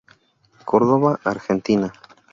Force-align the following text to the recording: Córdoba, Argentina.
Córdoba, 0.65 1.19
Argentina. 1.23 1.93